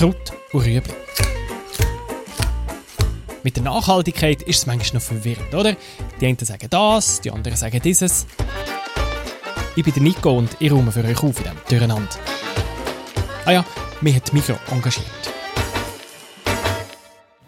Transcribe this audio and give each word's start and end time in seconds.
Kraut 0.00 0.32
und 0.54 0.64
Rüebli. 0.64 0.94
Mit 3.42 3.56
der 3.56 3.64
Nachhaltigkeit 3.64 4.40
ist 4.40 4.60
es 4.60 4.66
manchmal 4.66 4.94
noch 4.94 5.02
verwirrend, 5.02 5.54
oder? 5.54 5.76
Die 6.18 6.26
einen 6.26 6.38
sagen 6.38 6.68
das, 6.70 7.20
die 7.20 7.30
anderen 7.30 7.58
sagen 7.58 7.82
dieses. 7.84 8.26
Ich 9.76 9.84
bin 9.84 9.92
der 9.92 10.02
Nico 10.02 10.30
und 10.38 10.56
ich 10.58 10.72
räume 10.72 10.90
für 10.90 11.04
euch 11.04 11.22
auf 11.22 11.36
in 11.36 11.44
diesem 11.44 11.58
Durcheinander. 11.68 12.08
Ah 13.44 13.52
ja, 13.52 13.64
mich 14.00 14.16
hat 14.16 14.32
Mikro 14.32 14.54
engagiert. 14.70 15.04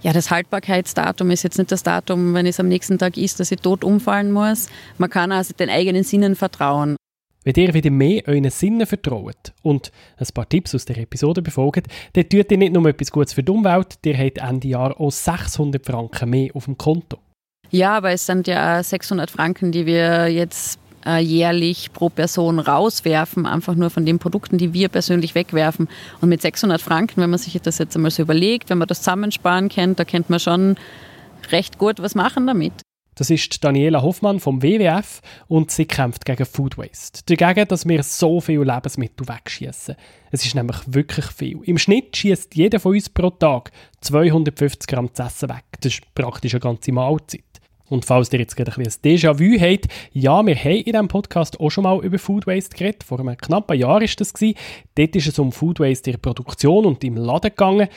Ja, 0.02 0.12
das 0.12 0.30
Haltbarkeitsdatum 0.30 1.30
ist 1.30 1.44
jetzt 1.44 1.56
nicht 1.56 1.72
das 1.72 1.82
Datum, 1.82 2.34
wenn 2.34 2.44
es 2.44 2.60
am 2.60 2.68
nächsten 2.68 2.98
Tag 2.98 3.16
ist, 3.16 3.40
dass 3.40 3.50
ich 3.50 3.60
tot 3.60 3.82
umfallen 3.82 4.30
muss. 4.30 4.68
Man 4.98 5.08
kann 5.08 5.32
also 5.32 5.54
den 5.54 5.70
eigenen 5.70 6.04
Sinnen 6.04 6.36
vertrauen. 6.36 6.96
Wenn 7.44 7.54
ihr 7.56 7.74
wieder 7.74 7.90
mehr 7.90 8.22
euren 8.26 8.48
Sinnen 8.50 8.86
vertraut 8.86 9.52
und 9.62 9.90
ein 10.16 10.26
paar 10.32 10.48
Tipps 10.48 10.74
aus 10.74 10.84
der 10.84 10.98
Episode 10.98 11.42
befolgt, 11.42 11.88
dann 12.12 12.28
tut 12.28 12.50
ihr 12.52 12.58
nicht 12.58 12.72
nur 12.72 12.86
etwas 12.86 13.10
Gutes 13.10 13.32
für 13.32 13.42
die 13.42 13.50
Umwelt, 13.50 13.98
ihr 14.04 14.16
habt 14.16 14.38
Ende 14.38 14.68
Jahr 14.68 15.00
auch 15.00 15.10
600 15.10 15.84
Franken 15.84 16.30
mehr 16.30 16.50
auf 16.54 16.66
dem 16.66 16.78
Konto. 16.78 17.18
Ja, 17.70 17.96
aber 17.96 18.12
es 18.12 18.26
sind 18.26 18.46
ja 18.46 18.82
600 18.82 19.30
Franken, 19.30 19.72
die 19.72 19.86
wir 19.86 20.28
jetzt 20.28 20.78
äh, 21.04 21.18
jährlich 21.18 21.92
pro 21.92 22.10
Person 22.10 22.58
rauswerfen, 22.58 23.46
einfach 23.46 23.74
nur 23.74 23.90
von 23.90 24.06
den 24.06 24.18
Produkten, 24.18 24.58
die 24.58 24.72
wir 24.72 24.88
persönlich 24.88 25.34
wegwerfen. 25.34 25.88
Und 26.20 26.28
mit 26.28 26.42
600 26.42 26.80
Franken, 26.80 27.20
wenn 27.22 27.30
man 27.30 27.38
sich 27.38 27.60
das 27.60 27.78
jetzt 27.78 27.96
einmal 27.96 28.10
so 28.10 28.22
überlegt, 28.22 28.70
wenn 28.70 28.78
man 28.78 28.88
das 28.88 28.98
zusammensparen 28.98 29.68
kennt, 29.68 29.98
da 29.98 30.04
kennt 30.04 30.30
man 30.30 30.38
schon 30.38 30.76
recht 31.50 31.78
gut 31.78 32.00
was 32.00 32.14
machen 32.14 32.46
damit. 32.46 32.81
Das 33.14 33.28
ist 33.28 33.62
Daniela 33.62 34.00
Hoffmann 34.00 34.40
vom 34.40 34.62
WWF 34.62 35.20
und 35.46 35.70
sie 35.70 35.84
kämpft 35.84 36.24
gegen 36.24 36.46
Food 36.46 36.78
Waste. 36.78 37.20
Dagegen, 37.26 37.68
dass 37.68 37.86
wir 37.86 38.02
so 38.02 38.40
viele 38.40 38.64
Lebensmittel 38.64 39.28
wegschießen. 39.28 39.96
Es 40.30 40.46
ist 40.46 40.54
nämlich 40.54 40.78
wirklich 40.86 41.26
viel. 41.26 41.60
Im 41.64 41.76
Schnitt 41.76 42.16
schießt 42.16 42.54
jeder 42.54 42.80
von 42.80 42.94
uns 42.94 43.10
pro 43.10 43.28
Tag 43.28 43.70
250 44.00 44.86
Gramm 44.86 45.12
zu 45.12 45.24
essen 45.24 45.50
weg. 45.50 45.64
Das 45.80 45.92
ist 45.92 46.14
praktisch 46.14 46.54
eine 46.54 46.60
ganze 46.60 46.92
Mahlzeit. 46.92 47.44
Und 47.92 48.06
falls 48.06 48.32
ihr 48.32 48.38
jetzt 48.38 48.56
gerade 48.56 48.72
ein 48.72 48.84
bisschen 48.84 49.02
Déjà-vu 49.02 49.60
habt, 49.60 49.88
ja, 50.12 50.42
wir 50.42 50.56
haben 50.56 50.76
in 50.76 50.84
diesem 50.84 51.08
Podcast 51.08 51.60
auch 51.60 51.68
schon 51.68 51.84
mal 51.84 52.02
über 52.02 52.18
Food 52.18 52.46
Waste 52.46 52.74
geredet. 52.74 53.04
Vor 53.04 53.20
einem 53.20 53.36
knappen 53.36 53.78
Jahr 53.78 54.00
war 54.00 54.08
das. 54.16 54.32
Dort 54.32 55.16
ist 55.16 55.26
es 55.26 55.38
um 55.38 55.52
Food 55.52 55.78
Waste 55.78 56.08
in 56.08 56.14
der 56.14 56.20
Produktion 56.20 56.86
und 56.86 57.04
im 57.04 57.18
Laden 57.18 57.50
gegangen. 57.50 57.88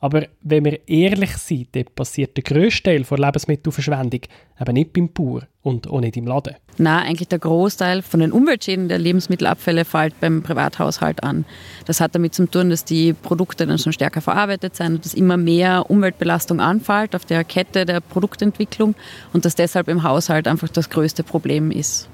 Aber 0.00 0.26
wenn 0.42 0.64
wir 0.64 0.86
ehrlich 0.86 1.36
sind, 1.38 1.74
dann 1.74 1.84
passiert 1.94 2.36
der 2.36 2.44
grösste 2.44 2.82
Teil 2.82 3.04
der 3.04 3.18
Lebensmittelverschwendung 3.18 4.20
eben 4.60 4.74
nicht 4.74 4.92
beim 4.92 5.08
Bauer 5.12 5.42
und 5.62 5.88
auch 5.88 6.00
nicht 6.00 6.16
im 6.16 6.26
Laden. 6.26 6.56
Nein, 6.76 7.06
eigentlich 7.06 7.28
der 7.28 7.38
Großteil 7.38 8.02
von 8.02 8.20
den 8.20 8.32
Umweltschäden 8.32 8.88
der 8.88 8.98
Lebensmittelabfälle 8.98 9.84
fällt 9.84 10.18
beim 10.20 10.42
Privathaushalt 10.42 11.22
an. 11.22 11.44
Das 11.86 12.00
hat 12.00 12.14
damit 12.14 12.34
zu 12.34 12.46
tun, 12.46 12.70
dass 12.70 12.84
die 12.84 13.12
Produkte 13.12 13.66
dann 13.66 13.78
schon 13.78 13.92
stärker 13.92 14.20
verarbeitet 14.20 14.76
sind 14.76 14.96
und 14.96 15.04
dass 15.04 15.14
immer 15.14 15.36
mehr 15.36 15.88
Umweltbelastung 15.88 16.60
anfällt 16.60 17.16
auf 17.16 17.24
der 17.24 17.44
Kette 17.44 17.86
der 17.86 18.00
Produktentwicklung 18.00 18.94
und 19.32 19.44
dass 19.44 19.54
deshalb 19.54 19.88
im 19.88 20.02
Haushalt 20.02 20.48
einfach 20.48 20.68
das 20.68 20.90
größte 20.90 21.22
Problem 21.22 21.70
ist. 21.70 22.08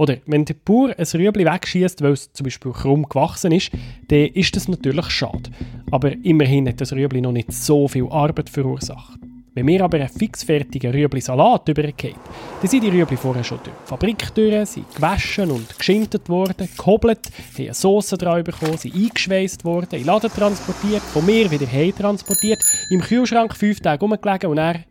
Oder 0.00 0.16
wenn 0.24 0.46
der 0.46 0.54
Bauer 0.54 0.94
ein 0.96 1.04
Rüebli 1.04 1.44
wegschießt, 1.44 2.00
weil 2.00 2.12
es 2.12 2.32
zum 2.32 2.44
Beispiel 2.44 2.72
krumm 2.72 3.06
gewachsen 3.06 3.52
ist, 3.52 3.70
dann 4.08 4.28
ist 4.28 4.56
das 4.56 4.66
natürlich 4.66 5.10
schade. 5.10 5.50
Aber 5.90 6.12
immerhin 6.24 6.66
hat 6.66 6.80
das 6.80 6.94
Rüebli 6.94 7.20
noch 7.20 7.32
nicht 7.32 7.52
so 7.52 7.86
viel 7.86 8.08
Arbeit 8.08 8.48
verursacht. 8.48 9.18
Wenn 9.52 9.66
wir 9.66 9.84
aber 9.84 9.98
einen 9.98 10.08
fixfertigen 10.08 10.92
Rüebli-Salat 10.92 11.68
übergehen, 11.68 12.16
dann 12.62 12.70
sind 12.70 12.82
die 12.82 12.88
Rüebli 12.88 13.18
vorher 13.18 13.44
schon 13.44 13.58
durch 13.62 13.76
die 13.76 13.88
Fabrik 13.88 14.34
durch, 14.34 14.70
sind 14.70 14.94
gewaschen 14.94 15.50
und 15.50 15.78
geschintet 15.78 16.30
worden, 16.30 16.66
gehobelt, 16.78 17.30
haben 17.58 17.64
eine 17.64 17.74
Sauce 17.74 18.08
dran 18.08 18.42
bekommen, 18.42 18.78
sind 18.78 18.94
eingeschweißt 18.94 19.66
worden, 19.66 19.88
in 19.92 19.98
den 19.98 20.06
Laden 20.06 20.30
transportiert, 20.30 21.02
von 21.02 21.26
mir 21.26 21.50
wieder 21.50 21.70
heim 21.70 21.94
transportiert, 21.94 22.60
im 22.88 23.02
Kühlschrank 23.02 23.54
fünf 23.54 23.80
Tage 23.80 24.00
rumgelegen 24.00 24.48
und 24.48 24.56
dann 24.56 24.84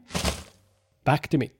weg 1.03 1.28
damit. 1.31 1.53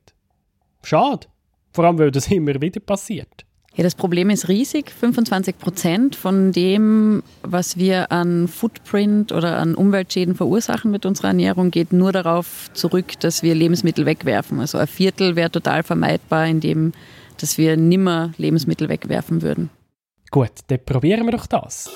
Schade. 0.84 1.26
Vor 1.72 1.86
allem, 1.86 1.98
weil 2.00 2.12
das 2.12 2.28
immer 2.32 2.60
wieder 2.62 2.80
passiert. 2.80 3.46
Ja, 3.76 3.84
das 3.84 3.96
Problem 3.96 4.30
ist 4.30 4.50
riesig. 4.50 4.92
25 4.92 5.58
Prozent 5.58 6.16
von 6.16 6.52
dem, 6.52 7.24
was 7.44 7.78
wir 7.78 8.12
an 8.12 8.48
Footprint 8.48 9.32
oder 9.32 9.58
an 9.58 9.76
Umweltschäden 9.76 10.36
verursachen 10.36 10.92
mit 10.92 11.06
unserer 11.06 11.30
Ernährung, 11.30 11.72
geht 11.72 11.94
nur 11.94 12.12
darauf 12.12 12.70
zurück, 12.74 13.20
dass 13.22 13.44
wir 13.44 13.56
Lebensmittel 13.56 14.06
wegwerfen. 14.06 14.60
Also 14.60 14.80
ein 14.80 14.88
Viertel 14.88 15.36
wäre 15.36 15.52
total 15.52 15.84
vermeidbar, 15.84 16.48
indem 16.48 16.94
dass 17.38 17.58
wir 17.58 17.78
nimmer 17.78 18.32
Lebensmittel 18.38 18.90
wegwerfen 18.90 19.42
würden. 19.42 19.70
Gut, 20.30 20.52
dann 20.68 20.84
probieren 20.84 21.26
wir 21.26 21.32
doch 21.32 21.48
das. 21.48 21.90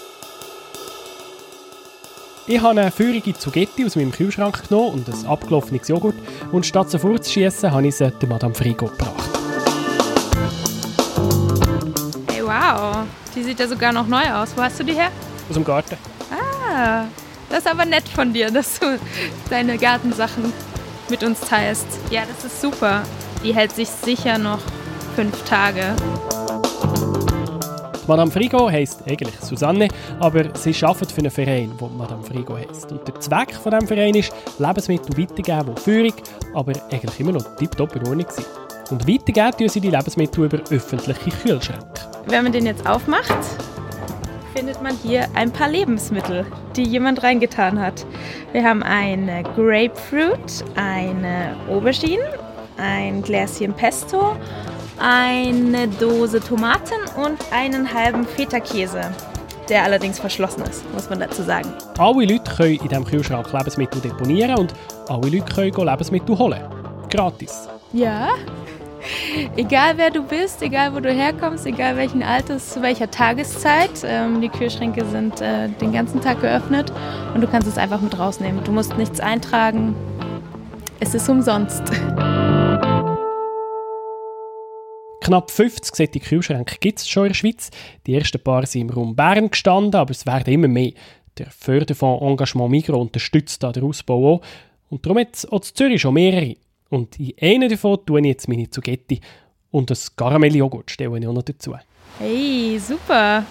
Ich 2.47 2.61
habe 2.61 2.81
eine 2.81 2.91
feurige 2.91 3.33
Zugetti 3.33 3.85
aus 3.85 3.95
meinem 3.95 4.11
Kühlschrank 4.11 4.67
genommen 4.67 5.05
und 5.05 5.09
ein 5.09 5.25
abgelaufenes 5.25 5.87
Joghurt 5.87 6.15
und 6.51 6.65
statt 6.65 6.91
sie 6.91 6.99
vorzuschießen, 6.99 7.71
habe 7.71 7.87
ich 7.87 7.95
sie 7.95 8.11
der 8.11 8.29
Madame 8.29 8.53
Frigo 8.53 8.87
gebracht. 8.87 9.42
Wow, 12.73 13.05
die 13.35 13.43
sieht 13.43 13.59
ja 13.59 13.67
sogar 13.67 13.91
noch 13.91 14.07
neu 14.07 14.27
aus. 14.33 14.49
Wo 14.55 14.61
hast 14.63 14.79
du 14.79 14.83
die 14.83 14.93
her? 14.93 15.09
Aus 15.47 15.53
dem 15.53 15.63
Garten. 15.63 15.95
Ah, 16.31 17.05
das 17.49 17.59
ist 17.59 17.67
aber 17.67 17.85
nett 17.85 18.07
von 18.09 18.33
dir, 18.33 18.49
dass 18.51 18.79
du 18.79 18.97
deine 19.49 19.77
Gartensachen 19.77 20.51
mit 21.07 21.23
uns 21.23 21.39
teilst. 21.41 21.85
Ja, 22.09 22.23
das 22.25 22.43
ist 22.45 22.61
super. 22.61 23.03
Die 23.43 23.53
hält 23.53 23.73
sich 23.73 23.89
sicher 23.89 24.39
noch 24.39 24.59
fünf 25.15 25.43
Tage. 25.43 25.95
Madame 28.07 28.31
Frigo 28.31 28.69
heisst 28.69 29.07
eigentlich 29.07 29.39
Susanne, 29.39 29.87
aber 30.19 30.45
sie 30.57 30.75
arbeitet 30.83 31.11
für 31.11 31.19
einen 31.19 31.31
Verein, 31.31 31.71
der 31.79 31.89
Madame 31.89 32.23
Frigo 32.23 32.57
heisst. 32.57 32.91
Und 32.91 33.07
der 33.07 33.19
Zweck 33.19 33.53
von 33.53 33.71
diesem 33.71 33.87
Verein 33.87 34.15
ist, 34.15 34.33
Lebensmittel 34.57 35.15
weiterzugeben, 35.17 35.75
die 35.75 35.81
Führung, 35.81 36.13
aber 36.55 36.73
eigentlich 36.91 37.19
immer 37.19 37.33
noch 37.33 37.55
tiptop 37.55 37.95
in 37.95 38.07
Ordnung 38.07 38.27
sind. 38.29 38.62
Und 38.93 39.07
weitergeben 39.07 39.57
tun 39.57 39.69
sie 39.69 39.81
die 39.81 39.89
Lebensmittel 39.89 40.45
über 40.45 40.59
öffentliche 40.69 41.31
Kühlschränke. 41.31 41.87
Wenn 42.27 42.43
man 42.43 42.51
den 42.51 42.67
jetzt 42.67 42.87
aufmacht, 42.87 43.33
findet 44.55 44.83
man 44.83 44.95
hier 44.95 45.27
ein 45.33 45.49
paar 45.49 45.67
Lebensmittel, 45.67 46.45
die 46.75 46.83
jemand 46.83 47.23
reingetan 47.23 47.79
hat. 47.79 48.05
Wir 48.51 48.63
haben 48.63 48.83
eine 48.83 49.41
Grapefruit, 49.55 50.63
eine 50.75 51.55
Aubergine, 51.71 52.21
ein 52.77 53.23
Gläschen 53.23 53.73
Pesto, 53.73 54.35
eine 54.99 55.87
Dose 55.99 56.39
Tomaten 56.39 56.93
und 57.17 57.39
einen 57.51 57.91
halben 57.91 58.27
Feta-Käse, 58.27 59.01
der 59.69 59.85
allerdings 59.85 60.19
verschlossen 60.19 60.61
ist, 60.69 60.83
muss 60.93 61.09
man 61.09 61.19
dazu 61.19 61.41
sagen. 61.41 61.73
Alle 61.97 62.25
Leute 62.25 62.43
können 62.55 62.75
in 62.75 62.89
diesem 62.89 63.05
Kühlschrank 63.05 63.51
Lebensmittel 63.51 64.01
deponieren 64.01 64.55
und 64.59 64.73
alle 65.09 65.29
Leute 65.29 65.51
können 65.51 65.87
Lebensmittel 65.87 66.37
holen. 66.37 66.61
Gratis. 67.09 67.67
Ja, 67.91 68.29
egal 69.55 69.97
wer 69.97 70.11
du 70.11 70.23
bist, 70.23 70.61
egal 70.61 70.95
wo 70.95 70.99
du 70.99 71.11
herkommst, 71.11 71.65
egal 71.65 71.97
welchen 71.97 72.23
Alters, 72.23 72.69
zu 72.69 72.81
welcher 72.81 73.09
Tageszeit. 73.09 74.03
Ähm, 74.03 74.41
die 74.41 74.49
Kühlschränke 74.49 75.05
sind 75.05 75.41
äh, 75.41 75.69
den 75.69 75.91
ganzen 75.91 76.21
Tag 76.21 76.41
geöffnet 76.41 76.91
und 77.33 77.41
du 77.41 77.47
kannst 77.47 77.67
es 77.67 77.77
einfach 77.77 78.01
mit 78.01 78.17
rausnehmen. 78.17 78.63
Du 78.63 78.71
musst 78.71 78.97
nichts 78.97 79.19
eintragen. 79.19 79.95
Es 80.99 81.13
ist 81.13 81.27
umsonst. 81.29 81.83
Knapp 85.21 85.51
50 85.51 85.95
solche 85.95 86.19
Kühlschränke 86.19 86.75
gibt 86.79 86.99
es 86.99 87.07
schon 87.07 87.23
in 87.23 87.29
der 87.29 87.35
Schweiz. 87.35 87.69
Die 88.05 88.13
ersten 88.13 88.43
paar 88.43 88.65
sind 88.65 88.81
im 88.81 88.89
Raum 88.89 89.15
Bern 89.15 89.49
gestanden, 89.49 89.95
aber 89.95 90.11
es 90.11 90.25
werden 90.25 90.53
immer 90.53 90.67
mehr. 90.67 90.91
Der 91.37 91.47
Förderfonds 91.49 92.21
Engagement 92.21 92.71
Migros 92.71 93.01
unterstützt 93.01 93.63
da 93.63 93.71
den 93.71 93.83
Ausbau 93.83 94.35
auch. 94.35 94.41
Und 94.89 95.05
darum 95.05 95.19
hat 95.19 95.33
es 95.33 95.45
auch 95.45 95.57
in 95.57 95.75
Zürich 95.75 96.01
schon 96.01 96.13
mehrere. 96.13 96.55
Und 96.93 97.19
in 97.19 97.33
einen 97.41 97.69
davon 97.69 98.05
tue 98.05 98.19
ich 98.19 98.27
jetzt 98.27 98.47
meine 98.47 98.69
Zugetti 98.69 99.19
und 99.71 99.89
das 99.89 100.15
Karamelljoghurt 100.15 100.91
stelle 100.91 101.17
ich 101.17 101.27
auch 101.27 101.33
noch 101.33 101.41
dazu. 101.41 101.73
Hey, 102.19 102.79
super! 102.79 103.43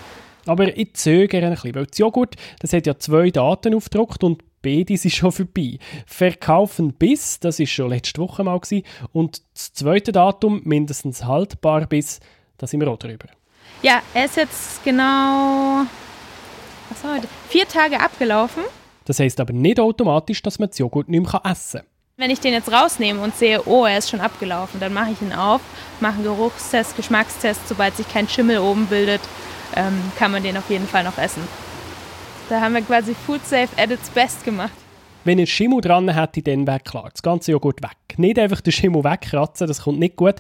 Aber 0.47 0.77
ich 0.77 0.95
zögere 0.95 1.47
ein 1.47 1.55
bisschen, 1.55 1.75
weil 1.75 1.87
das 1.87 1.99
Joghurt, 1.99 2.37
das 2.61 2.73
hat 2.73 2.87
ja 2.87 2.97
zwei 3.01 3.31
Daten 3.31 3.75
aufgedruckt 3.75 4.23
und 4.23 4.45
beide 4.63 4.97
sind 4.97 5.11
schon 5.11 5.33
vorbei. 5.33 5.79
Verkaufen 6.07 6.93
bis, 6.93 7.41
das 7.41 7.59
ist 7.59 7.73
schon 7.73 7.91
letzte 7.91 8.21
Woche 8.21 8.45
mal 8.45 8.61
gewesen, 8.61 8.85
und 9.13 9.43
das 9.55 9.73
zweite 9.73 10.13
Datum, 10.13 10.61
mindestens 10.63 11.25
haltbar 11.25 11.89
bis, 11.89 12.21
da 12.59 12.69
sind 12.69 12.79
wir 12.79 12.93
auch 12.93 12.99
drüber. 12.99 13.27
Ja, 13.83 14.03
er 14.15 14.27
ist 14.27 14.37
jetzt 14.37 14.85
genau 14.85 15.85
was 16.91 17.13
heute? 17.13 17.27
vier 17.49 17.67
Tage 17.67 17.99
abgelaufen. 17.99 18.63
Das 19.05 19.19
heißt 19.19 19.41
aber 19.41 19.53
nicht 19.53 19.81
automatisch, 19.81 20.43
dass 20.43 20.61
man 20.61 20.69
das 20.69 20.79
Joghurt 20.79 21.09
nicht 21.09 21.29
mehr 21.29 21.43
essen 21.45 21.81
kann. 21.81 21.92
Wenn 22.19 22.31
ich 22.31 22.41
den 22.41 22.53
jetzt 22.53 22.71
rausnehme 22.71 23.23
und 23.23 23.35
sehe, 23.35 23.63
oh, 23.65 23.87
er 23.87 23.97
ist 23.97 24.11
schon 24.11 24.21
abgelaufen, 24.21 24.79
dann 24.81 24.93
mache 24.93 25.13
ich 25.13 25.23
ihn 25.23 25.33
auf, 25.33 25.63
mache 26.01 26.17
einen 26.17 26.25
Geruchstest, 26.25 26.95
Geschmackstest. 26.95 27.67
Sobald 27.67 27.97
sich 27.97 28.07
kein 28.07 28.29
Schimmel 28.29 28.59
oben 28.59 28.87
bildet, 28.87 29.23
ähm, 29.75 29.99
kann 30.19 30.31
man 30.31 30.43
den 30.43 30.59
auf 30.59 30.69
jeden 30.69 30.87
Fall 30.87 31.05
noch 31.05 31.17
essen. 31.17 31.43
Da 32.51 32.61
haben 32.61 32.75
wir 32.75 32.83
quasi 32.83 33.15
Food 33.15 33.47
Safe 33.47 33.71
at 33.79 33.91
its 33.91 34.11
best 34.11 34.45
gemacht. 34.45 34.75
Wenn 35.25 35.39
ein 35.39 35.47
Schimmel 35.47 35.81
dran 35.81 36.11
hätte, 36.11 36.43
dann 36.43 36.67
wäre 36.67 36.81
klar, 36.81 37.09
das 37.11 37.23
ganze 37.23 37.53
Joghurt 37.53 37.83
weg. 37.83 38.19
Nicht 38.19 38.39
einfach 38.39 38.61
den 38.61 38.73
Schimmel 38.75 39.05
wegkratzen, 39.05 39.67
das 39.67 39.81
kommt 39.83 39.99
nicht 39.99 40.17
gut. 40.17 40.37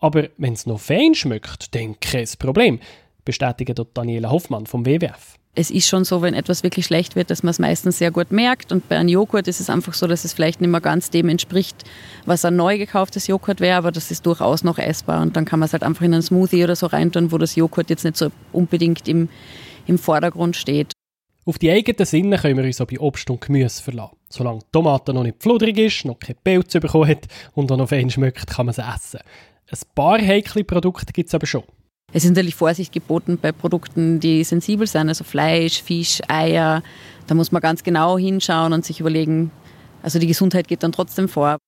Aber 0.00 0.28
wenn 0.36 0.52
es 0.52 0.66
noch 0.66 0.78
fein 0.78 1.14
schmeckt, 1.14 1.74
dann 1.74 1.98
kein 2.00 2.28
Problem, 2.38 2.80
bestätigt 3.24 3.80
Daniela 3.94 4.30
Hoffmann 4.30 4.66
vom 4.66 4.84
WWF. 4.84 5.38
Es 5.56 5.70
ist 5.70 5.88
schon 5.88 6.04
so, 6.04 6.20
wenn 6.20 6.34
etwas 6.34 6.64
wirklich 6.64 6.86
schlecht 6.86 7.14
wird, 7.14 7.30
dass 7.30 7.44
man 7.44 7.52
es 7.52 7.60
meistens 7.60 7.98
sehr 7.98 8.10
gut 8.10 8.32
merkt. 8.32 8.72
Und 8.72 8.88
bei 8.88 8.96
einem 8.96 9.08
Joghurt 9.08 9.46
ist 9.46 9.60
es 9.60 9.70
einfach 9.70 9.94
so, 9.94 10.08
dass 10.08 10.24
es 10.24 10.32
vielleicht 10.32 10.60
nicht 10.60 10.70
mehr 10.70 10.80
ganz 10.80 11.10
dem 11.10 11.28
entspricht, 11.28 11.84
was 12.26 12.44
ein 12.44 12.56
neu 12.56 12.76
gekauftes 12.76 13.28
Joghurt 13.28 13.60
wäre, 13.60 13.78
aber 13.78 13.92
das 13.92 14.10
ist 14.10 14.26
durchaus 14.26 14.64
noch 14.64 14.78
essbar. 14.78 15.22
Und 15.22 15.36
dann 15.36 15.44
kann 15.44 15.60
man 15.60 15.66
es 15.66 15.72
halt 15.72 15.84
einfach 15.84 16.02
in 16.02 16.12
einen 16.12 16.22
Smoothie 16.22 16.64
oder 16.64 16.74
so 16.74 16.86
reintun, 16.86 17.30
wo 17.30 17.38
das 17.38 17.54
Joghurt 17.54 17.88
jetzt 17.88 18.04
nicht 18.04 18.16
so 18.16 18.30
unbedingt 18.52 19.06
im, 19.08 19.28
im 19.86 19.96
Vordergrund 19.96 20.56
steht. 20.56 20.92
Auf 21.46 21.58
die 21.58 21.70
eigenen 21.70 22.06
Sinne 22.06 22.38
können 22.38 22.56
wir 22.56 22.64
uns 22.64 22.80
auch 22.80 22.86
bei 22.86 22.98
Obst 22.98 23.30
und 23.30 23.40
Gemüse 23.40 23.82
verlassen. 23.82 24.16
Solange 24.30 24.60
die 24.60 24.66
Tomate 24.72 25.14
noch 25.14 25.22
nicht 25.22 25.40
fludrig 25.40 25.78
ist, 25.78 26.04
noch 26.04 26.18
keine 26.18 26.38
Pilz 26.42 26.72
bekommen 26.72 27.08
hat 27.08 27.28
und 27.52 27.70
auch 27.70 27.76
noch 27.76 27.90
fein 27.90 28.10
schmeckt, 28.10 28.48
kann 28.48 28.66
man 28.66 28.74
sie 28.74 28.82
essen. 28.82 29.20
Ein 29.70 29.78
paar 29.94 30.18
heikle 30.18 30.64
Produkte 30.64 31.12
gibt 31.12 31.28
es 31.28 31.34
aber 31.34 31.46
schon. 31.46 31.64
Es 32.16 32.24
ist 32.24 32.30
natürlich 32.30 32.54
Vorsicht 32.54 32.92
geboten 32.92 33.38
bei 33.42 33.50
Produkten, 33.50 34.20
die 34.20 34.44
sensibel 34.44 34.86
sind, 34.86 35.08
also 35.08 35.24
Fleisch, 35.24 35.82
Fisch, 35.82 36.22
Eier. 36.28 36.84
Da 37.26 37.34
muss 37.34 37.50
man 37.50 37.60
ganz 37.60 37.82
genau 37.82 38.16
hinschauen 38.16 38.72
und 38.72 38.84
sich 38.84 39.00
überlegen, 39.00 39.50
also 40.00 40.20
die 40.20 40.28
Gesundheit 40.28 40.68
geht 40.68 40.84
dann 40.84 40.92
trotzdem 40.92 41.28
vor. 41.28 41.58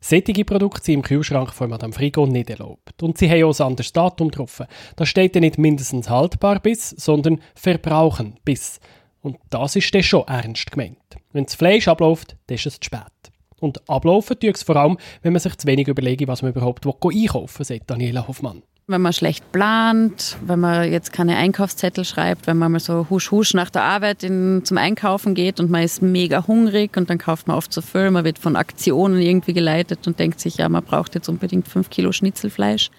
Sättige 0.00 0.44
Produkte 0.44 0.84
sind 0.84 0.94
im 0.94 1.02
Kühlschrank 1.02 1.52
von 1.52 1.70
Madame 1.70 1.92
Frigo 1.92 2.24
nicht 2.24 2.50
erlaubt. 2.50 3.02
Und 3.02 3.18
sie 3.18 3.28
haben 3.28 3.42
auch 3.42 3.58
ein 3.58 3.66
anderes 3.66 3.92
Datum 3.92 4.28
getroffen. 4.28 4.66
Da 4.94 5.04
steht 5.04 5.34
ja 5.34 5.40
nicht 5.40 5.58
mindestens 5.58 6.08
haltbar 6.08 6.60
bis, 6.60 6.90
sondern 6.90 7.40
verbrauchen 7.56 8.38
bis. 8.44 8.78
Und 9.22 9.38
das 9.50 9.74
ist 9.74 9.92
dann 9.92 10.04
schon 10.04 10.22
ernst 10.28 10.70
gemeint. 10.70 10.98
Wenn 11.32 11.46
das 11.46 11.56
Fleisch 11.56 11.88
abläuft, 11.88 12.36
dann 12.46 12.54
ist 12.54 12.66
es 12.66 12.74
zu 12.74 12.84
spät. 12.84 13.00
Und 13.58 13.90
ablaufen 13.90 14.38
tut 14.38 14.54
es 14.54 14.62
vor 14.62 14.76
allem, 14.76 14.98
wenn 15.22 15.32
man 15.32 15.40
sich 15.40 15.56
zu 15.58 15.66
wenig 15.66 15.88
überlegt, 15.88 16.28
was 16.28 16.42
man 16.42 16.52
überhaupt 16.52 16.86
einkaufen 16.86 17.58
will, 17.58 17.66
sagt 17.66 17.90
Daniela 17.90 18.28
Hoffmann. 18.28 18.62
Wenn 18.88 19.02
man 19.02 19.12
schlecht 19.12 19.50
plant, 19.50 20.36
wenn 20.46 20.60
man 20.60 20.88
jetzt 20.92 21.12
keine 21.12 21.36
Einkaufszettel 21.36 22.04
schreibt, 22.04 22.46
wenn 22.46 22.56
man 22.56 22.70
mal 22.70 22.78
so 22.78 23.08
husch 23.10 23.32
husch 23.32 23.52
nach 23.52 23.68
der 23.68 23.82
Arbeit 23.82 24.22
in, 24.22 24.60
zum 24.64 24.78
Einkaufen 24.78 25.34
geht 25.34 25.58
und 25.58 25.72
man 25.72 25.82
ist 25.82 26.02
mega 26.02 26.46
hungrig 26.46 26.96
und 26.96 27.10
dann 27.10 27.18
kauft 27.18 27.48
man 27.48 27.56
oft 27.56 27.72
zu 27.72 27.82
viel, 27.82 28.12
man 28.12 28.24
wird 28.24 28.38
von 28.38 28.54
Aktionen 28.54 29.20
irgendwie 29.20 29.54
geleitet 29.54 30.06
und 30.06 30.20
denkt 30.20 30.38
sich, 30.38 30.58
ja, 30.58 30.68
man 30.68 30.84
braucht 30.84 31.16
jetzt 31.16 31.28
unbedingt 31.28 31.66
fünf 31.66 31.90
Kilo 31.90 32.12
Schnitzelfleisch. 32.12 32.92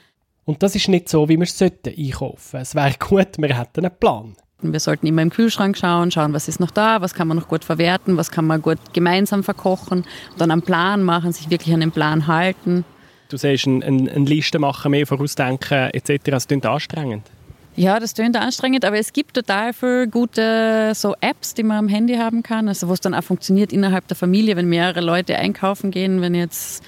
Und 0.44 0.62
das 0.62 0.75
ist 0.75 0.89
nicht 0.89 1.07
so, 1.07 1.30
wie 1.30 1.38
wir 1.38 1.44
es 1.44 1.62
einkaufen 1.62 2.38
sollten. 2.38 2.62
Es 2.62 2.75
wäre 2.75 2.95
gut, 3.00 3.38
wir 3.38 3.57
hätten 3.57 3.86
einen 3.86 3.98
Plan. 3.98 4.36
Wir 4.62 4.80
sollten 4.81 5.07
immer 5.07 5.22
im 5.22 5.30
Kühlschrank 5.30 5.78
schauen, 5.78 6.12
schauen, 6.12 6.33
was 6.33 6.50
ist 6.50 6.60
noch 6.60 6.72
da, 6.72 7.00
was 7.00 7.13
kann 7.13 7.30
man 7.30 7.38
noch 7.38 7.48
gut 7.48 7.63
verwerten, 7.63 8.18
was 8.18 8.30
kann 8.30 8.45
man 8.45 8.62
gut 8.62 8.80
gemeinsam 8.92 9.42
verkochen, 9.42 10.00
und 10.00 10.42
dann 10.42 10.51
einen 10.51 10.63
Plan 10.63 11.01
machen, 11.04 11.31
sich 11.31 11.50
wirklich 11.50 11.74
an 11.74 11.80
den 11.80 11.92
Plan 11.92 12.28
halten. 12.28 12.83
Du 13.30 13.38
sagst, 13.38 13.68
eine, 13.68 13.86
eine, 13.86 14.12
eine 14.12 14.26
Liste 14.26 14.60
machen, 14.60 14.92
mehr 14.92 15.06
vorausdenken 15.06 15.90
etc. 15.92 16.24
Das 16.26 16.48
klingt 16.48 16.66
anstrengend. 16.66 17.24
Ja, 17.76 18.00
das 18.00 18.16
klingt 18.16 18.36
anstrengend, 18.36 18.86
aber 18.86 18.98
es 18.98 19.14
gibt 19.14 19.36
total 19.36 19.72
viele 19.72 20.08
gute 20.08 20.94
so 20.96 21.16
Apps, 21.22 21.54
die 21.54 21.62
man 21.62 21.78
am 21.78 21.88
Handy 21.88 22.16
haben 22.16 22.42
kann, 22.42 22.68
also 22.68 22.88
wo 22.88 22.94
es 22.94 23.02
dann 23.02 23.14
auch 23.14 23.24
funktioniert 23.24 23.72
innerhalb 23.72 24.08
der 24.08 24.18
Familie, 24.18 24.56
wenn 24.56 24.68
mehrere 24.68 25.02
Leute 25.02 25.38
einkaufen 25.38 25.92
gehen, 25.92 26.20
wenn 26.22 26.34
jetzt 26.34 26.84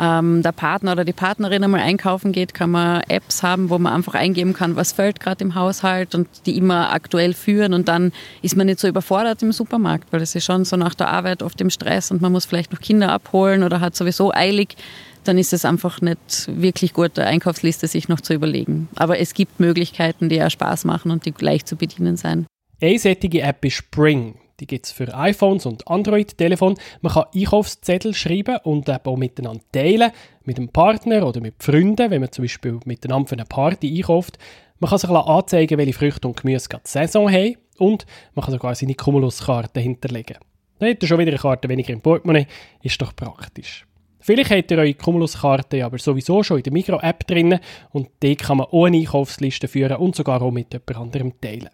ähm, 0.00 0.42
der 0.42 0.50
Partner 0.50 0.92
oder 0.92 1.04
die 1.04 1.12
Partnerin 1.12 1.62
einmal 1.62 1.80
einkaufen 1.80 2.32
geht, 2.32 2.54
kann 2.54 2.70
man 2.70 3.02
Apps 3.08 3.44
haben, 3.44 3.70
wo 3.70 3.78
man 3.78 3.92
einfach 3.92 4.14
eingeben 4.14 4.52
kann, 4.52 4.74
was 4.74 4.92
fällt 4.92 5.20
gerade 5.20 5.44
im 5.44 5.54
Haushalt 5.54 6.16
und 6.16 6.28
die 6.46 6.56
immer 6.56 6.92
aktuell 6.92 7.34
führen 7.34 7.74
und 7.74 7.86
dann 7.86 8.12
ist 8.40 8.56
man 8.56 8.66
nicht 8.66 8.80
so 8.80 8.88
überfordert 8.88 9.42
im 9.42 9.52
Supermarkt, 9.52 10.12
weil 10.12 10.22
es 10.22 10.34
ist 10.34 10.44
schon 10.44 10.64
so 10.64 10.76
nach 10.76 10.94
der 10.94 11.08
Arbeit 11.08 11.44
oft 11.44 11.60
im 11.60 11.70
Stress 11.70 12.10
und 12.10 12.22
man 12.22 12.32
muss 12.32 12.46
vielleicht 12.46 12.72
noch 12.72 12.80
Kinder 12.80 13.12
abholen 13.12 13.62
oder 13.62 13.80
hat 13.80 13.94
sowieso 13.94 14.32
eilig 14.32 14.76
dann 15.24 15.38
ist 15.38 15.52
es 15.52 15.64
einfach 15.64 16.00
nicht 16.00 16.48
wirklich 16.48 16.92
gut, 16.92 17.18
eine 17.18 17.28
Einkaufsliste 17.28 17.86
sich 17.86 18.08
noch 18.08 18.20
zu 18.20 18.34
überlegen. 18.34 18.88
Aber 18.96 19.18
es 19.18 19.34
gibt 19.34 19.60
Möglichkeiten, 19.60 20.28
die 20.28 20.36
ja 20.36 20.50
Spaß 20.50 20.84
machen 20.84 21.10
und 21.10 21.26
die 21.26 21.34
leicht 21.38 21.68
zu 21.68 21.76
bedienen 21.76 22.16
sein. 22.16 22.46
Eine 22.80 22.98
solche 22.98 23.42
App 23.42 23.64
ist 23.64 23.74
Spring. 23.74 24.34
Die 24.60 24.66
gibt 24.66 24.86
es 24.86 24.92
für 24.92 25.12
iPhones 25.14 25.66
und 25.66 25.88
Android-Telefon. 25.88 26.76
Man 27.00 27.12
kann 27.12 27.24
Einkaufszettel 27.34 28.14
schreiben 28.14 28.58
und 28.64 28.88
auch 28.90 29.16
miteinander 29.16 29.62
teilen, 29.72 30.12
mit 30.44 30.58
einem 30.58 30.68
Partner 30.68 31.26
oder 31.26 31.40
mit 31.40 31.62
Freunden, 31.62 32.10
wenn 32.10 32.20
man 32.20 32.30
zum 32.30 32.44
Beispiel 32.44 32.78
miteinander 32.84 33.28
für 33.28 33.34
eine 33.34 33.44
Party 33.44 33.96
einkauft. 33.96 34.38
Man 34.78 34.88
kann 34.88 34.98
sich 34.98 35.10
anzeigen, 35.10 35.78
welche 35.78 35.92
Früchte 35.92 36.28
und 36.28 36.40
Gemüse 36.40 36.68
gerade 36.68 36.82
Saison 36.86 37.30
haben 37.30 37.56
und 37.78 38.06
man 38.34 38.44
kann 38.44 38.52
sogar 38.52 38.74
seine 38.74 38.94
Cumulus-Karte 38.94 39.80
hinterlegen. 39.80 40.36
Dann 40.78 40.90
hat 40.90 41.02
er 41.02 41.08
schon 41.08 41.18
wieder 41.18 41.30
eine 41.30 41.38
Karte 41.38 41.68
weniger 41.68 41.92
im 41.92 42.00
Portemonnaie, 42.00 42.46
ist 42.82 43.00
doch 43.00 43.14
praktisch. 43.14 43.86
Vielleicht 44.22 44.52
habt 44.52 44.70
ihr 44.70 44.78
eure 44.78 44.94
Cumulus-Karte 44.94 45.84
aber 45.84 45.98
sowieso 45.98 46.44
schon 46.44 46.58
in 46.58 46.62
der 46.62 46.72
Micro-App 46.72 47.26
drin 47.26 47.58
und 47.90 48.08
die 48.22 48.36
kann 48.36 48.58
man 48.58 48.68
ohne 48.70 48.98
Einkaufsliste 48.98 49.66
führen 49.66 49.96
und 49.96 50.14
sogar 50.14 50.40
auch 50.40 50.52
mit 50.52 50.72
jemand 50.72 50.96
anderem 50.96 51.40
teilen. 51.40 51.70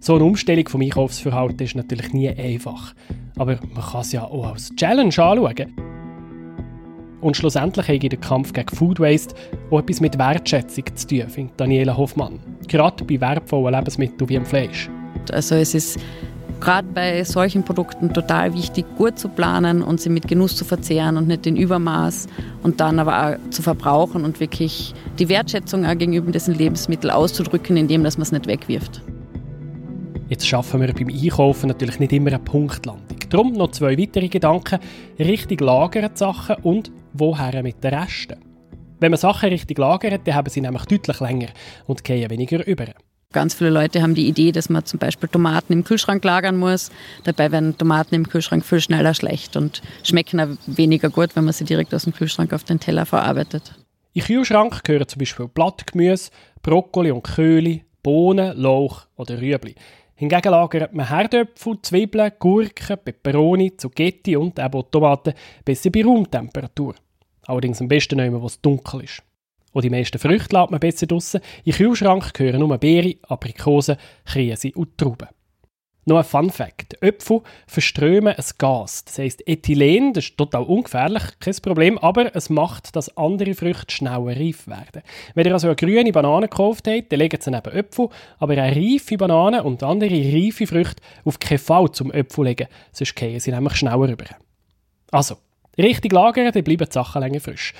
So 0.00 0.16
eine 0.16 0.24
Umstellung 0.24 0.68
vom 0.68 0.82
Einkaufsverhalten 0.82 1.60
ist 1.60 1.76
natürlich 1.76 2.12
nie 2.12 2.28
einfach. 2.28 2.94
Aber 3.36 3.58
man 3.74 3.82
kann 3.82 4.00
es 4.00 4.12
ja 4.12 4.24
auch 4.24 4.52
als 4.52 4.74
Challenge 4.76 5.06
anschauen. 5.06 5.72
Und 7.20 7.36
schlussendlich 7.36 7.88
hat 7.88 8.02
der 8.12 8.18
Kampf 8.18 8.52
gegen 8.52 8.68
Food 8.76 9.00
Waste 9.00 9.34
auch 9.70 9.78
etwas 9.78 10.00
mit 10.00 10.18
Wertschätzung 10.18 10.84
zu 10.94 11.06
tun, 11.06 11.28
findet 11.28 11.58
Daniela 11.58 11.96
Hoffmann. 11.96 12.38
Gerade 12.68 13.02
bei 13.04 13.18
wertvollen 13.18 13.74
Lebensmitteln 13.74 14.28
wie 14.28 14.34
dem 14.34 14.44
Fleisch. 14.44 14.90
Also 15.32 15.54
es 15.54 15.74
ist 15.74 15.98
gerade 16.64 16.88
bei 16.88 17.22
solchen 17.24 17.62
Produkten 17.62 18.12
total 18.14 18.54
wichtig, 18.54 18.86
gut 18.96 19.18
zu 19.18 19.28
planen 19.28 19.82
und 19.82 20.00
sie 20.00 20.08
mit 20.08 20.26
Genuss 20.26 20.56
zu 20.56 20.64
verzehren 20.64 21.18
und 21.18 21.28
nicht 21.28 21.46
in 21.46 21.56
Übermaß 21.56 22.26
und 22.62 22.80
dann 22.80 22.98
aber 22.98 23.22
auch 23.22 23.50
zu 23.50 23.60
verbrauchen 23.60 24.24
und 24.24 24.40
wirklich 24.40 24.94
die 25.18 25.28
Wertschätzung 25.28 25.84
auch 25.84 25.96
gegenüber 25.96 26.32
diesen 26.32 26.54
Lebensmitteln 26.54 27.12
auszudrücken, 27.12 27.76
indem 27.76 28.02
dass 28.02 28.16
man 28.16 28.22
es 28.22 28.32
nicht 28.32 28.46
wegwirft. 28.46 29.02
Jetzt 30.28 30.48
schaffen 30.48 30.80
wir 30.80 30.92
beim 30.94 31.08
Einkaufen 31.08 31.68
natürlich 31.68 32.00
nicht 32.00 32.12
immer 32.12 32.28
eine 32.28 32.38
Punktlandung. 32.38 33.04
Darum 33.28 33.52
noch 33.52 33.72
zwei 33.72 33.98
weitere 33.98 34.28
Gedanken. 34.28 34.78
Richtig 35.18 35.60
lagern 35.60 36.10
die 36.14 36.18
Sachen 36.18 36.56
und 36.62 36.90
woher 37.12 37.62
mit 37.62 37.84
den 37.84 37.92
Resten. 37.92 38.36
Wenn 39.00 39.10
man 39.10 39.18
Sachen 39.18 39.50
richtig 39.50 39.76
lagert, 39.76 40.26
dann 40.26 40.34
haben 40.34 40.48
sie 40.48 40.62
nämlich 40.62 40.86
deutlich 40.86 41.20
länger 41.20 41.48
und 41.86 42.04
gehen 42.04 42.30
weniger 42.30 42.66
über. 42.66 42.86
Ganz 43.34 43.52
viele 43.52 43.70
Leute 43.70 44.00
haben 44.00 44.14
die 44.14 44.28
Idee, 44.28 44.52
dass 44.52 44.68
man 44.68 44.84
zum 44.84 45.00
Beispiel 45.00 45.28
Tomaten 45.28 45.72
im 45.72 45.82
Kühlschrank 45.82 46.22
lagern 46.22 46.56
muss. 46.56 46.92
Dabei 47.24 47.50
werden 47.50 47.76
Tomaten 47.76 48.14
im 48.14 48.28
Kühlschrank 48.28 48.64
viel 48.64 48.80
schneller 48.80 49.12
schlecht 49.12 49.56
und 49.56 49.82
schmecken 50.04 50.38
auch 50.38 50.56
weniger 50.68 51.10
gut, 51.10 51.34
wenn 51.34 51.42
man 51.42 51.52
sie 51.52 51.64
direkt 51.64 51.92
aus 51.92 52.04
dem 52.04 52.14
Kühlschrank 52.14 52.52
auf 52.52 52.62
den 52.62 52.78
Teller 52.78 53.06
verarbeitet. 53.06 53.74
Den 54.14 54.22
Kühlschrank 54.22 54.84
gehören 54.84 55.08
zum 55.08 55.18
Beispiel 55.18 55.48
Blattgemüse, 55.48 56.30
Brokkoli 56.62 57.10
und 57.10 57.24
Köhli, 57.24 57.84
Bohnen, 58.04 58.56
Lauch 58.56 59.06
oder 59.16 59.40
Rüebli. 59.40 59.74
Hingegen 60.14 60.52
lagert 60.52 60.94
man 60.94 61.08
Herdöpfel, 61.08 61.82
Zwiebeln, 61.82 62.30
Gurken, 62.38 62.98
Peperoni, 63.04 63.76
Zucchetti 63.76 64.36
und 64.36 64.60
eben 64.60 64.84
Tomaten 64.92 65.34
besser 65.64 65.90
bei 65.90 66.04
Raumtemperatur. 66.04 66.94
Allerdings 67.48 67.80
am 67.80 67.88
besten 67.88 68.18
nicht 68.18 68.30
mehr, 68.30 68.40
wo 68.40 68.46
es 68.46 68.60
dunkel 68.60 69.02
ist. 69.02 69.24
Und 69.74 69.84
die 69.84 69.90
meisten 69.90 70.18
Früchte 70.18 70.56
lässt 70.56 70.70
man 70.70 70.80
besser 70.80 71.06
draussen. 71.06 71.40
Den 71.66 71.72
Kühlschrank 71.74 72.32
gehören 72.32 72.60
nur 72.60 72.78
Beeren, 72.78 73.14
Aprikosen, 73.22 73.96
Krise 74.24 74.70
und 74.74 74.96
Trauben. 74.96 75.28
Noch 76.06 76.18
ein 76.18 76.24
Fun 76.24 76.50
Fact. 76.50 77.02
Äpfel 77.02 77.40
verströmen 77.66 78.34
ein 78.36 78.44
Gas. 78.58 79.04
Das 79.04 79.18
heisst 79.18 79.48
Ethylen, 79.48 80.12
das 80.12 80.26
ist 80.26 80.36
total 80.36 80.62
ungefährlich, 80.62 81.22
kein 81.40 81.56
Problem, 81.62 81.98
aber 81.98 82.36
es 82.36 82.50
macht, 82.50 82.94
dass 82.94 83.16
andere 83.16 83.54
Früchte 83.54 83.92
schneller 83.92 84.36
reif 84.36 84.68
werden. 84.68 85.02
Wenn 85.34 85.46
ihr 85.46 85.54
also 85.54 85.66
eine 85.66 85.76
grüne 85.76 86.12
Banane 86.12 86.48
gekauft 86.48 86.86
habt, 86.86 87.10
dann 87.10 87.18
legt 87.18 87.42
sie 87.42 87.50
neben 87.50 87.72
Äpfel, 87.72 88.10
aber 88.38 88.52
eine 88.52 88.76
reife 88.76 89.16
Banane 89.16 89.64
und 89.64 89.82
andere 89.82 90.10
reife 90.10 90.66
Früchte 90.66 91.02
auf 91.24 91.38
keinen 91.40 91.58
Fall 91.58 91.90
zum 91.90 92.12
Äpfel 92.12 92.44
legen, 92.44 92.68
sonst 92.92 93.16
gehen 93.16 93.40
sie 93.40 93.50
nämlich 93.50 93.74
schneller 93.74 94.08
rüber. 94.08 94.26
Also, 95.10 95.36
richtig 95.78 96.12
lagern, 96.12 96.52
dann 96.52 96.64
bleiben 96.64 96.86
die 96.86 96.92
Sachen 96.92 97.22
länger 97.22 97.40
frisch. 97.40 97.72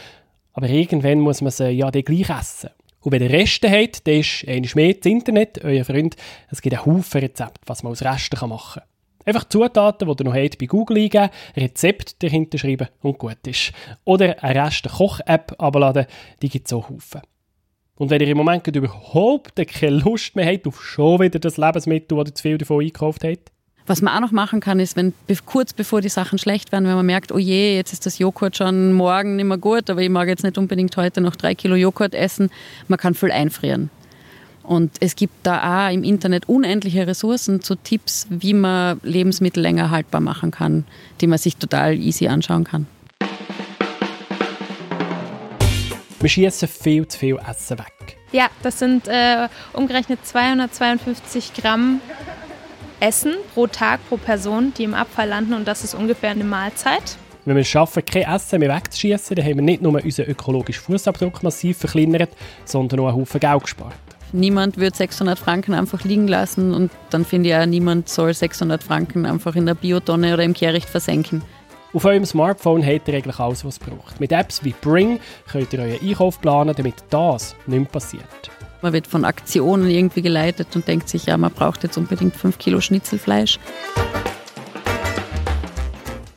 Aber 0.55 0.69
irgendwann 0.69 1.21
muss 1.21 1.43
man 1.43 1.51
sie 1.51 1.71
ja 1.71 1.91
dann 1.91 2.03
gleich 2.03 2.31
essen. 2.31 2.71
Und 3.01 3.13
wenn 3.13 3.23
ihr 3.23 3.31
Reste 3.31 3.71
habt, 3.71 4.07
dann 4.07 4.15
ist 4.15 4.49
einmal 4.49 4.71
mehr 4.75 4.95
das 4.95 5.05
Internet, 5.05 5.63
euer 5.63 5.85
Freund. 5.85 6.17
Es 6.51 6.63
gibt 6.63 6.75
einen 6.75 6.87
Haufen 6.87 7.21
Rezepte, 7.21 7.61
was 7.67 7.83
man 7.83 7.93
aus 7.93 8.03
Resten 8.03 8.49
machen 8.49 8.81
kann. 8.81 8.89
Einfach 9.27 9.45
Zutaten, 9.45 10.09
die 10.09 10.23
ihr 10.23 10.25
noch 10.25 10.35
habt, 10.35 10.59
bei 10.59 10.67
Google 10.67 10.99
eingeben, 10.99 11.31
Rezept 11.57 12.23
dahinter 12.23 12.59
schreiben 12.59 12.89
und 13.03 13.19
gut 13.19 13.47
ist. 13.47 13.73
Oder 14.05 14.43
eine 14.43 14.65
Reste-Koch-App 14.65 15.55
abladen, 15.59 16.07
die 16.41 16.49
gibt 16.49 16.67
es 16.67 16.73
auch 16.73 16.89
Haufen. 16.89 17.23
Und 17.97 18.11
wenn 18.11 18.21
ihr 18.21 18.29
im 18.29 18.39
Moment 18.39 18.67
überhaupt 18.67 19.57
keine 19.57 19.97
Lust 19.99 20.35
mehr 20.35 20.47
habt 20.47 20.67
auf 20.67 20.83
schon 20.83 21.21
wieder 21.21 21.39
das 21.39 21.57
Lebensmittel, 21.57 22.19
das 22.19 22.29
ihr 22.29 22.35
zu 22.35 22.43
viel 22.43 22.59
davon 22.59 22.81
eingekauft 22.81 23.25
habt, 23.25 23.53
was 23.87 24.01
man 24.01 24.15
auch 24.15 24.21
noch 24.21 24.33
machen 24.33 24.61
kann, 24.61 24.81
ist, 24.81 24.97
wenn 24.97 25.13
kurz 25.45 25.73
bevor 25.73 26.01
die 26.01 26.09
Sachen 26.09 26.39
schlecht 26.39 26.73
werden, 26.73 26.87
wenn 26.87 26.95
man 26.95 27.07
merkt, 27.07 27.33
oh 27.33 27.39
je, 27.39 27.77
jetzt 27.77 27.93
ist 27.93 28.07
das 28.07 28.19
Joghurt 28.19 28.57
schon 28.57 28.93
morgen 28.93 29.37
nicht 29.37 29.45
mehr 29.45 29.59
gut, 29.59 29.91
aber 29.91 30.01
ich 30.01 30.09
mag 30.09 30.29
jetzt 30.29 30.43
nicht 30.43 30.57
unbedingt 30.57 30.97
heute 30.97 31.21
noch 31.21 31.37
drei 31.37 31.55
Kilo 31.55 31.75
Joghurt 31.75 32.15
essen, 32.15 32.51
man 32.89 32.99
kann 32.99 33.15
viel 33.15 33.31
einfrieren. 33.31 33.91
Und 34.63 34.93
es 35.01 35.15
gibt 35.15 35.35
da 35.43 35.89
auch 35.89 35.93
im 35.93 36.05
Internet 36.05 36.49
unendliche 36.49 37.07
Ressourcen 37.07 37.61
zu 37.61 37.75
Tipps, 37.75 38.27
wie 38.31 38.55
man 38.55 38.99
Lebensmittel 39.03 39.63
länger 39.63 39.91
haltbar 39.91 40.23
machen 40.23 40.51
kann, 40.51 40.87
die 41.21 41.27
man 41.27 41.39
sich 41.39 41.57
total 41.57 41.95
easy 41.99 42.29
anschauen 42.29 42.65
kann. 42.65 42.87
Wir 46.21 46.31
schießen 46.31 46.69
viel 46.69 47.07
zu 47.07 47.19
viel 47.19 47.39
Essen 47.47 47.79
weg. 47.79 48.17
Ja, 48.33 48.49
das 48.63 48.79
sind 48.79 49.07
äh, 49.07 49.49
umgerechnet 49.75 50.25
252 50.25 51.53
Gramm 51.53 52.01
Essen 53.05 53.35
pro 53.53 53.67
Tag 53.67 54.01
pro 54.09 54.17
Person, 54.17 54.73
die 54.79 54.85
im 54.85 54.95
Abfall 54.95 55.29
landen 55.29 55.53
und 55.53 55.69
das 55.69 55.85
ist 55.85 55.95
ungefähr 55.95 56.31
eine 56.31 56.43
Mahlzeit. 56.43 57.19
Wenn 57.45 57.55
wir 57.55 57.61
es 57.61 57.69
schaffen, 57.69 58.03
kein 58.03 58.23
Essen 58.23 58.61
mehr 58.61 58.75
wegzuschießen, 58.75 59.37
dann 59.37 59.45
haben 59.45 59.57
wir 59.57 59.63
nicht 59.63 59.83
nur 59.83 60.03
unseren 60.03 60.31
ökologischen 60.31 60.85
Fußabdruck 60.85 61.43
massiv 61.43 61.77
verkleinert, 61.77 62.31
sondern 62.65 63.01
auch 63.01 63.09
einen 63.09 63.17
Haufen 63.19 63.41
Geld 63.41 63.63
gespart. 63.63 63.93
Niemand 64.33 64.79
wird 64.79 64.97
600 64.97 65.39
Franken 65.39 65.75
einfach 65.75 66.03
liegen 66.05 66.29
lassen 66.29 66.73
und 66.73 66.91
dann 67.11 67.27
finde 67.27 67.51
ich 67.51 67.55
auch, 67.55 67.67
niemand 67.67 68.09
soll 68.09 68.33
600 68.33 68.83
Franken 68.83 69.27
einfach 69.27 69.55
in 69.55 69.67
der 69.67 69.75
Biotonne 69.75 70.33
oder 70.33 70.43
im 70.43 70.55
Kehricht 70.55 70.89
versenken. 70.89 71.43
Auf 71.93 72.07
eurem 72.07 72.25
Smartphone 72.25 72.85
habt 72.85 73.07
ihr 73.09 73.17
eigentlich 73.17 73.39
alles, 73.39 73.67
was 73.67 73.75
es 73.75 73.81
braucht. 73.81 74.19
Mit 74.19 74.33
Apps 74.33 74.65
wie 74.65 74.75
Bring 74.81 75.21
könnt 75.47 75.75
ihr 75.75 75.81
euren 75.81 76.01
Einkauf 76.01 76.41
planen, 76.41 76.75
damit 76.75 76.95
das 77.11 77.55
nicht 77.67 77.79
mehr 77.79 77.85
passiert. 77.85 78.51
Man 78.85 78.93
wird 78.93 79.07
von 79.07 79.25
Aktionen 79.25 79.89
irgendwie 79.89 80.21
geleitet 80.21 80.77
und 80.77 80.87
denkt 80.87 81.09
sich, 81.09 81.25
ja, 81.25 81.39
man 81.39 81.51
braucht 81.51 81.85
jetzt 81.85 81.97
unbedingt 81.97 82.37
5 82.37 82.59
Kilo 82.59 82.83
Schnitzelfleisch. 82.83 83.59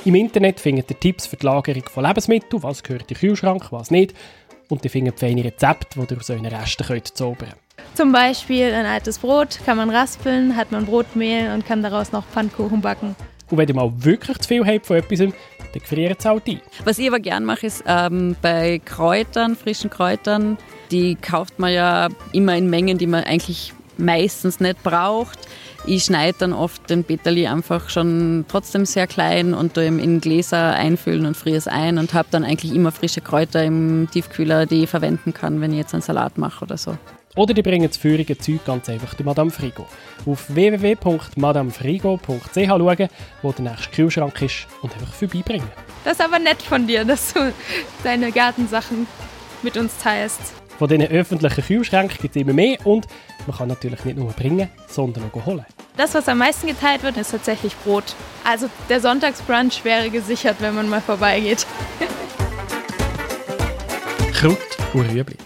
Im 0.06 0.16
Internet 0.16 0.62
findet 0.62 0.90
ihr 0.90 0.98
Tipps 0.98 1.28
für 1.28 1.36
die 1.36 1.46
Lagerung 1.46 1.84
von 1.92 2.06
Lebensmitteln, 2.06 2.64
was 2.64 2.84
gehört 2.84 3.02
in 3.02 3.08
den 3.08 3.18
Kühlschrank, 3.18 3.70
was 3.72 3.92
nicht. 3.92 4.14
Und 4.70 4.82
ihr 4.86 4.90
findet 4.90 5.20
feine 5.20 5.44
Rezepte, 5.44 6.00
die 6.00 6.14
ihr 6.14 6.18
aus 6.18 6.30
euren 6.30 6.46
Resten 6.46 6.86
könnt 6.86 7.18
zaubern 7.18 7.50
könnt. 7.50 7.98
Zum 7.98 8.14
Beispiel 8.14 8.72
ein 8.72 8.86
altes 8.86 9.20
Brot 9.20 9.60
kann 9.66 9.76
man 9.76 9.90
raspeln, 9.90 10.56
hat 10.56 10.72
man 10.72 10.86
Brotmehl 10.86 11.54
und 11.54 11.66
kann 11.66 11.84
daraus 11.84 12.14
noch 12.14 12.26
Pfannkuchen 12.28 12.80
backen. 12.80 13.18
Und 13.50 13.58
wenn 13.58 13.68
ihr 13.68 13.76
mal 13.76 13.92
wirklich 13.94 14.38
zu 14.38 14.48
viel 14.48 14.66
habt 14.66 14.86
von 14.86 14.96
etwas, 14.96 15.20
dann 15.20 15.34
friert 15.84 16.20
es 16.20 16.26
halt 16.26 16.48
ein. 16.48 16.62
Was 16.86 16.98
ich 16.98 17.10
aber 17.10 17.20
gerne 17.20 17.46
mache, 17.46 17.68
ist 17.68 17.84
ähm, 17.86 18.38
bei 18.42 18.80
Kräutern, 18.86 19.58
frischen 19.58 19.90
Kräutern, 19.90 20.58
die 20.92 21.16
kauft 21.16 21.60
man 21.60 21.74
ja 21.74 22.10
immer 22.34 22.56
in 22.56 22.70
Mengen, 22.70 22.98
die 22.98 23.08
man 23.08 23.24
eigentlich 23.24 23.74
meistens 23.98 24.60
nicht 24.60 24.84
braucht. 24.84 25.40
Ich 25.86 26.04
schneide 26.04 26.38
dann 26.40 26.54
oft 26.54 26.90
den 26.90 27.04
Peterli 27.04 27.48
einfach 27.48 27.90
schon 27.90 28.46
trotzdem 28.48 28.86
sehr 28.86 29.08
klein 29.08 29.54
und 29.54 29.78
in 29.78 30.20
Gläser 30.20 30.74
einfüllen 30.74 31.26
und 31.26 31.38
friere 31.38 31.58
es 31.58 31.68
ein 31.68 31.98
und 31.98 32.14
habe 32.14 32.28
dann 32.32 32.44
eigentlich 32.44 32.76
immer 32.76 32.92
frische 32.92 33.22
Kräuter 33.22 33.64
im 33.64 34.10
Tiefkühler, 34.12 34.66
die 34.66 34.84
ich 34.84 34.90
verwenden 34.90 35.34
kann, 35.34 35.62
wenn 35.62 35.72
ich 35.72 35.78
jetzt 35.78 35.94
einen 35.94 36.02
Salat 36.02 36.38
mache 36.38 36.66
oder 36.66 36.78
so. 36.78 36.98
Oder 37.38 37.54
die 37.54 37.62
bringen 37.62 37.88
das 37.88 37.98
feurige 37.98 38.38
Zeug 38.38 38.66
ganz 38.66 38.90
einfach 38.90 39.14
der 39.14 39.26
Madame 39.26 39.52
Frigo. 39.52 39.86
Auf 40.26 40.54
www.madamefrigo.ch 40.54 42.56
schauen, 42.56 43.10
wo 43.44 43.52
der 43.52 43.64
nächste 43.64 43.90
Kühlschrank 43.92 44.42
ist 44.42 44.66
und 44.82 44.92
einfach 44.94 45.14
vorbeibringen. 45.14 45.68
Das 46.04 46.14
ist 46.14 46.26
aber 46.26 46.40
nett 46.40 46.62
von 46.64 46.88
dir, 46.88 47.06
dass 47.06 47.34
du 47.34 47.54
deine 48.04 48.32
Gartensachen 48.32 49.06
mit 49.62 49.78
uns 49.78 49.96
teilst. 50.00 50.67
Von 50.78 50.88
diesen 50.88 51.08
öffentlichen 51.08 51.64
Kühlschränken 51.64 52.18
gibt 52.22 52.36
es 52.36 52.42
immer 52.42 52.54
mehr 52.54 52.86
und 52.86 53.08
man 53.48 53.58
kann 53.58 53.68
natürlich 53.68 54.06
nicht 54.06 54.18
nur 54.18 54.32
bringen, 54.32 54.70
sondern 54.88 55.32
auch 55.34 55.46
holen. 55.46 55.66
Das, 55.96 56.14
was 56.14 56.28
am 56.28 56.38
meisten 56.38 56.68
geteilt 56.68 57.02
wird, 57.02 57.18
ist 57.18 57.32
tatsächlich 57.32 57.76
Brot. 57.78 58.16
Also 58.44 58.70
der 58.88 59.02
Sonntagsbrunch 59.02 59.84
wäre 59.84 60.12
gesichert, 60.12 60.58
wenn 60.60 60.76
man 60.76 60.88
mal 60.88 61.02
vorbeigeht. 61.02 61.66
Kraut 64.34 64.58
und 64.94 65.10
Rüebli. 65.10 65.38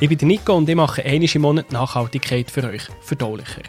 Ich 0.00 0.08
bin 0.10 0.28
Nico 0.28 0.54
und 0.54 0.68
ich 0.68 0.74
mache 0.74 1.02
einmal 1.02 1.30
im 1.32 1.40
Monat 1.40 1.72
Nachhaltigkeit 1.72 2.50
für 2.50 2.64
euch 2.64 2.82
verdaulicher. 3.00 3.62